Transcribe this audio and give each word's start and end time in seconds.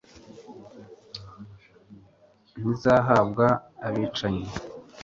ntizahabwa 2.59 3.45
abicanyi 3.87 4.45